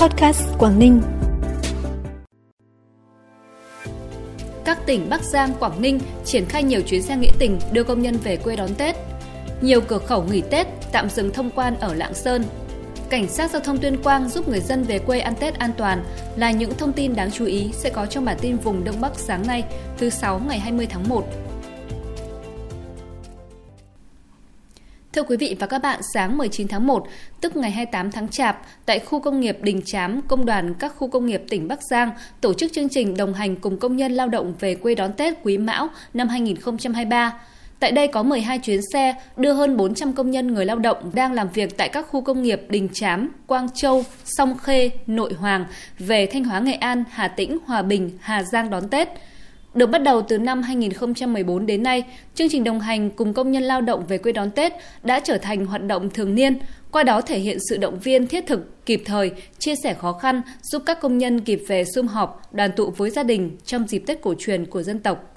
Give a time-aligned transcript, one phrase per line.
[0.00, 1.02] Podcast Quảng Ninh.
[4.64, 8.02] Các tỉnh Bắc Giang, Quảng Ninh triển khai nhiều chuyến xe nghĩa tình đưa công
[8.02, 8.96] nhân về quê đón Tết.
[9.60, 12.44] Nhiều cửa khẩu nghỉ Tết tạm dừng thông quan ở Lạng Sơn.
[13.10, 16.04] Cảnh sát giao thông Tuyên Quang giúp người dân về quê ăn Tết an toàn
[16.36, 19.18] là những thông tin đáng chú ý sẽ có trong bản tin vùng Đông Bắc
[19.18, 19.64] sáng nay,
[19.98, 21.24] thứ 6 ngày 20 tháng 1.
[25.18, 27.06] Thưa quý vị và các bạn, sáng 19 tháng 1,
[27.40, 31.08] tức ngày 28 tháng Chạp, tại khu công nghiệp Đình Chám, Công đoàn các khu
[31.08, 34.28] công nghiệp tỉnh Bắc Giang tổ chức chương trình đồng hành cùng công nhân lao
[34.28, 37.40] động về quê đón Tết Quý Mão năm 2023.
[37.80, 41.32] Tại đây có 12 chuyến xe đưa hơn 400 công nhân người lao động đang
[41.32, 45.64] làm việc tại các khu công nghiệp Đình Chám, Quang Châu, Song Khê, Nội Hoàng
[45.98, 49.08] về Thanh Hóa Nghệ An, Hà Tĩnh, Hòa Bình, Hà Giang đón Tết.
[49.78, 53.62] Được bắt đầu từ năm 2014 đến nay, chương trình đồng hành cùng công nhân
[53.62, 56.58] lao động về quê đón Tết đã trở thành hoạt động thường niên,
[56.90, 60.42] qua đó thể hiện sự động viên thiết thực, kịp thời, chia sẻ khó khăn,
[60.62, 63.98] giúp các công nhân kịp về sum họp, đoàn tụ với gia đình trong dịp
[64.06, 65.34] Tết cổ truyền của dân tộc.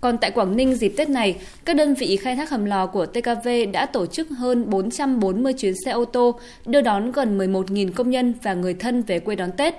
[0.00, 3.06] Còn tại Quảng Ninh dịp Tết này, các đơn vị khai thác hầm lò của
[3.06, 8.10] TKV đã tổ chức hơn 440 chuyến xe ô tô đưa đón gần 11.000 công
[8.10, 9.74] nhân và người thân về quê đón Tết.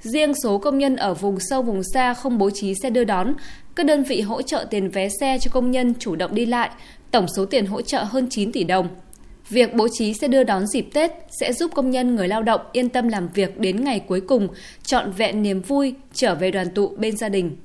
[0.00, 3.34] Riêng số công nhân ở vùng sâu vùng xa không bố trí xe đưa đón,
[3.76, 6.70] các đơn vị hỗ trợ tiền vé xe cho công nhân chủ động đi lại,
[7.10, 8.88] tổng số tiền hỗ trợ hơn 9 tỷ đồng.
[9.48, 12.60] Việc bố trí xe đưa đón dịp Tết sẽ giúp công nhân người lao động
[12.72, 14.48] yên tâm làm việc đến ngày cuối cùng,
[14.82, 17.56] trọn vẹn niềm vui trở về đoàn tụ bên gia đình.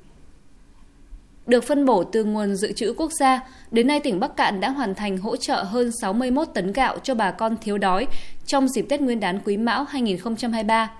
[1.46, 4.70] Được phân bổ từ nguồn dự trữ quốc gia, đến nay tỉnh Bắc Cạn đã
[4.70, 8.06] hoàn thành hỗ trợ hơn 61 tấn gạo cho bà con thiếu đói
[8.46, 10.90] trong dịp Tết Nguyên đán Quý Mão 2023.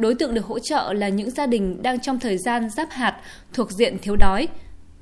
[0.00, 3.16] Đối tượng được hỗ trợ là những gia đình đang trong thời gian giáp hạt
[3.52, 4.48] thuộc diện thiếu đói.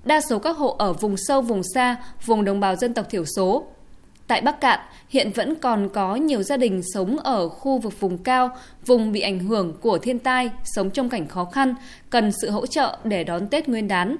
[0.05, 1.97] Đa số các hộ ở vùng sâu, vùng xa,
[2.27, 3.67] vùng đồng bào dân tộc thiểu số.
[4.27, 8.19] Tại Bắc Cạn, hiện vẫn còn có nhiều gia đình sống ở khu vực vùng
[8.19, 8.51] cao,
[8.87, 11.75] vùng bị ảnh hưởng của thiên tai, sống trong cảnh khó khăn,
[12.11, 14.17] cần sự hỗ trợ để đón Tết Nguyên đán.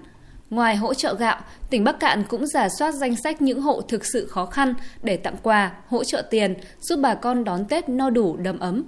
[0.51, 4.05] Ngoài hỗ trợ gạo, tỉnh Bắc Cạn cũng giả soát danh sách những hộ thực
[4.05, 8.11] sự khó khăn để tặng quà, hỗ trợ tiền, giúp bà con đón Tết no
[8.11, 8.85] đủ đầm ấm.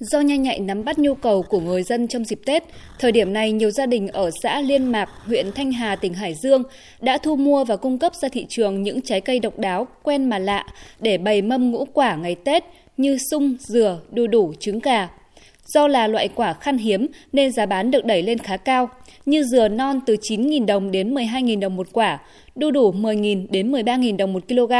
[0.00, 2.64] Do nhanh nhạy nắm bắt nhu cầu của người dân trong dịp Tết,
[2.98, 6.34] thời điểm này nhiều gia đình ở xã Liên Mạc, huyện Thanh Hà, tỉnh Hải
[6.42, 6.62] Dương
[7.00, 10.28] đã thu mua và cung cấp ra thị trường những trái cây độc đáo, quen
[10.28, 10.66] mà lạ
[11.00, 12.64] để bày mâm ngũ quả ngày Tết
[12.96, 15.08] như sung, dừa, đu đủ, trứng gà.
[15.66, 18.88] Do là loại quả khan hiếm nên giá bán được đẩy lên khá cao,
[19.30, 22.18] như dừa non từ 9.000 đồng đến 12.000 đồng một quả,
[22.54, 24.72] đu đủ 10.000 đến 13.000 đồng một kg,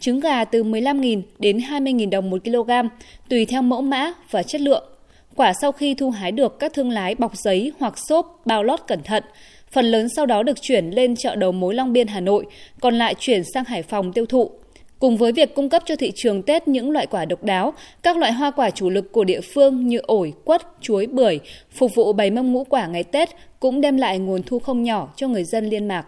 [0.00, 2.70] trứng gà từ 15.000 đến 20.000 đồng một kg,
[3.28, 4.84] tùy theo mẫu mã và chất lượng.
[5.36, 8.80] Quả sau khi thu hái được các thương lái bọc giấy hoặc xốp bao lót
[8.86, 9.24] cẩn thận,
[9.70, 12.46] phần lớn sau đó được chuyển lên chợ đầu mối Long Biên Hà Nội,
[12.80, 14.50] còn lại chuyển sang Hải Phòng tiêu thụ.
[14.98, 18.16] Cùng với việc cung cấp cho thị trường Tết những loại quả độc đáo, các
[18.16, 21.40] loại hoa quả chủ lực của địa phương như ổi, quất, chuối, bưởi
[21.70, 23.28] phục vụ bày mâm ngũ quả ngày Tết
[23.60, 26.06] cũng đem lại nguồn thu không nhỏ cho người dân liên mạc.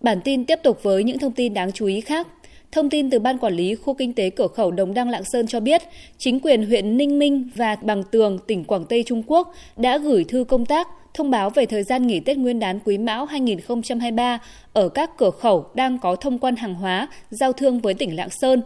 [0.00, 2.28] Bản tin tiếp tục với những thông tin đáng chú ý khác.
[2.74, 5.46] Thông tin từ Ban Quản lý Khu Kinh tế Cửa khẩu Đồng Đăng Lạng Sơn
[5.46, 5.82] cho biết,
[6.18, 10.24] chính quyền huyện Ninh Minh và Bằng Tường, tỉnh Quảng Tây Trung Quốc đã gửi
[10.24, 14.38] thư công tác thông báo về thời gian nghỉ Tết Nguyên đán Quý Mão 2023
[14.72, 18.30] ở các cửa khẩu đang có thông quan hàng hóa, giao thương với tỉnh Lạng
[18.30, 18.62] Sơn.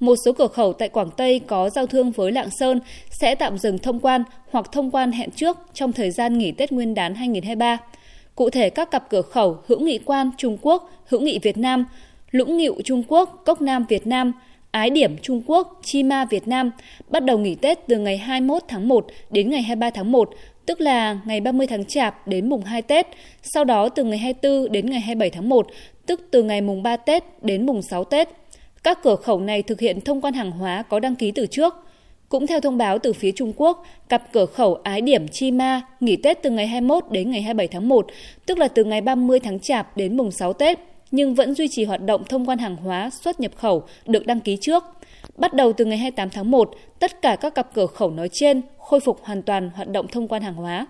[0.00, 2.80] Một số cửa khẩu tại Quảng Tây có giao thương với Lạng Sơn
[3.10, 6.72] sẽ tạm dừng thông quan hoặc thông quan hẹn trước trong thời gian nghỉ Tết
[6.72, 7.78] Nguyên đán 2023.
[8.34, 11.84] Cụ thể các cặp cửa khẩu hữu nghị quan Trung Quốc, hữu nghị Việt Nam,
[12.32, 14.32] Lũng Nghịu Trung Quốc, Cốc Nam Việt Nam,
[14.70, 16.70] Ái Điểm Trung Quốc, Chi Ma Việt Nam
[17.08, 20.30] bắt đầu nghỉ Tết từ ngày 21 tháng 1 đến ngày 23 tháng 1,
[20.66, 23.06] tức là ngày 30 tháng Chạp đến mùng 2 Tết,
[23.42, 25.66] sau đó từ ngày 24 đến ngày 27 tháng 1,
[26.06, 28.28] tức từ ngày mùng 3 Tết đến mùng 6 Tết.
[28.82, 31.74] Các cửa khẩu này thực hiện thông quan hàng hóa có đăng ký từ trước.
[32.28, 35.80] Cũng theo thông báo từ phía Trung Quốc, cặp cửa khẩu Ái Điểm Chi Ma
[36.00, 38.06] nghỉ Tết từ ngày 21 đến ngày 27 tháng 1,
[38.46, 40.78] tức là từ ngày 30 tháng Chạp đến mùng 6 Tết
[41.12, 44.40] nhưng vẫn duy trì hoạt động thông quan hàng hóa xuất nhập khẩu được đăng
[44.40, 44.84] ký trước.
[45.36, 48.62] Bắt đầu từ ngày 28 tháng 1, tất cả các cặp cửa khẩu nói trên
[48.78, 50.86] khôi phục hoàn toàn hoạt động thông quan hàng hóa.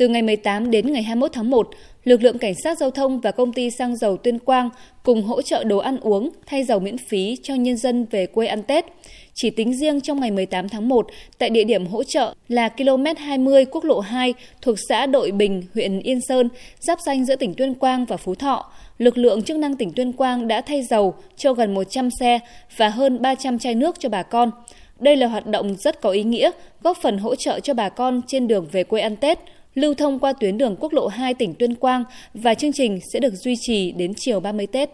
[0.00, 1.68] Từ ngày 18 đến ngày 21 tháng 1,
[2.04, 4.70] lực lượng cảnh sát giao thông và công ty xăng dầu Tuyên Quang
[5.02, 8.46] cùng hỗ trợ đồ ăn uống thay dầu miễn phí cho nhân dân về quê
[8.46, 8.84] ăn Tết.
[9.34, 11.06] Chỉ tính riêng trong ngày 18 tháng 1,
[11.38, 15.62] tại địa điểm hỗ trợ là km 20 quốc lộ 2 thuộc xã Đội Bình,
[15.74, 16.48] huyện Yên Sơn,
[16.78, 20.12] giáp danh giữa tỉnh Tuyên Quang và Phú Thọ, lực lượng chức năng tỉnh Tuyên
[20.12, 22.38] Quang đã thay dầu cho gần 100 xe
[22.76, 24.50] và hơn 300 chai nước cho bà con.
[24.98, 26.50] Đây là hoạt động rất có ý nghĩa,
[26.82, 29.38] góp phần hỗ trợ cho bà con trên đường về quê ăn Tết,
[29.74, 33.20] lưu thông qua tuyến đường quốc lộ 2 tỉnh Tuyên Quang và chương trình sẽ
[33.20, 34.90] được duy trì đến chiều 30 Tết.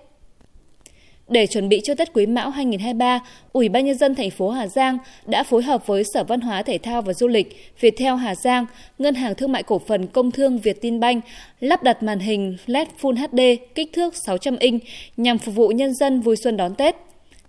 [1.29, 3.21] Để chuẩn bị cho Tết Quý Mão 2023,
[3.53, 6.63] Ủy ban nhân dân thành phố Hà Giang đã phối hợp với Sở Văn hóa
[6.63, 8.67] Thể thao và Du lịch Viettel Hà Giang,
[8.99, 11.25] Ngân hàng Thương mại Cổ phần Công thương Vietinbank
[11.61, 14.83] lắp đặt màn hình LED Full HD kích thước 600 inch
[15.17, 16.97] nhằm phục vụ nhân dân vui xuân đón Tết.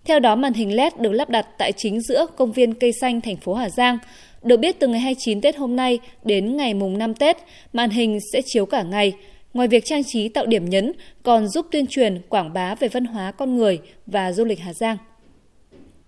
[0.05, 3.21] Theo đó, màn hình LED được lắp đặt tại chính giữa công viên cây xanh
[3.21, 3.97] thành phố Hà Giang.
[4.43, 7.37] Được biết từ ngày 29 Tết hôm nay đến ngày mùng 5 Tết,
[7.73, 9.13] màn hình sẽ chiếu cả ngày.
[9.53, 10.91] Ngoài việc trang trí tạo điểm nhấn,
[11.23, 14.73] còn giúp tuyên truyền, quảng bá về văn hóa con người và du lịch Hà
[14.73, 14.97] Giang.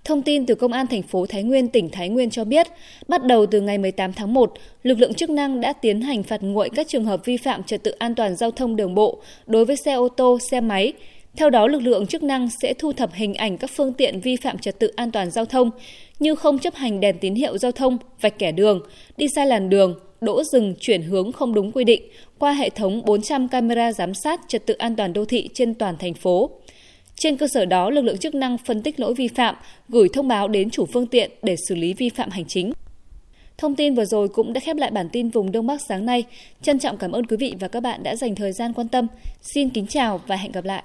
[0.04, 2.68] Thông tin từ Công an thành phố Thái Nguyên, tỉnh Thái Nguyên cho biết,
[3.08, 4.54] bắt đầu từ ngày 18 tháng 1,
[4.84, 7.84] lực lượng chức năng đã tiến hành phạt nguội các trường hợp vi phạm trật
[7.84, 10.94] tự an toàn giao thông đường bộ đối với xe ô tô, xe máy.
[11.36, 14.36] Theo đó, lực lượng chức năng sẽ thu thập hình ảnh các phương tiện vi
[14.36, 15.72] phạm trật tự an toàn giao thông
[16.20, 18.82] như không chấp hành đèn tín hiệu giao thông, vạch kẻ đường,
[19.18, 22.02] đi sai làn đường, đỗ dừng chuyển hướng không đúng quy định
[22.40, 25.98] qua hệ thống 400 camera giám sát trật tự an toàn đô thị trên toàn
[25.98, 26.50] thành phố.
[27.16, 29.56] Trên cơ sở đó, lực lượng chức năng phân tích lỗi vi phạm,
[29.90, 32.72] gửi thông báo đến chủ phương tiện để xử lý vi phạm hành chính.
[33.58, 36.24] Thông tin vừa rồi cũng đã khép lại bản tin vùng Đông Bắc sáng nay.
[36.62, 39.08] Trân trọng cảm ơn quý vị và các bạn đã dành thời gian quan tâm.
[39.42, 40.78] Xin kính chào và hẹn gặp lại.